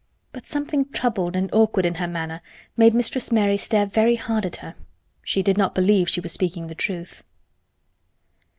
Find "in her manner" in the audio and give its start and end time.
1.85-2.41